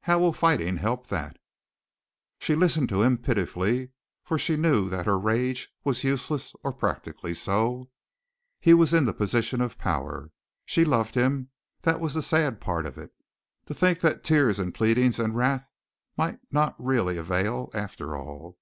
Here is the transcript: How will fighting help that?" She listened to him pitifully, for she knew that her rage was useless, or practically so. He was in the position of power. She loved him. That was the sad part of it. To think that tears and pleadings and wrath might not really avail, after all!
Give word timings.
How 0.00 0.18
will 0.18 0.32
fighting 0.32 0.78
help 0.78 1.06
that?" 1.06 1.36
She 2.40 2.56
listened 2.56 2.88
to 2.88 3.02
him 3.02 3.16
pitifully, 3.16 3.90
for 4.24 4.36
she 4.36 4.56
knew 4.56 4.88
that 4.90 5.06
her 5.06 5.16
rage 5.16 5.68
was 5.84 6.02
useless, 6.02 6.52
or 6.64 6.72
practically 6.72 7.32
so. 7.32 7.88
He 8.58 8.74
was 8.74 8.92
in 8.92 9.04
the 9.04 9.12
position 9.12 9.60
of 9.60 9.78
power. 9.78 10.32
She 10.64 10.84
loved 10.84 11.14
him. 11.14 11.50
That 11.82 12.00
was 12.00 12.14
the 12.14 12.22
sad 12.22 12.60
part 12.60 12.86
of 12.86 12.98
it. 12.98 13.12
To 13.66 13.72
think 13.74 14.00
that 14.00 14.24
tears 14.24 14.58
and 14.58 14.74
pleadings 14.74 15.20
and 15.20 15.36
wrath 15.36 15.70
might 16.16 16.40
not 16.50 16.74
really 16.82 17.16
avail, 17.16 17.70
after 17.72 18.16
all! 18.16 18.58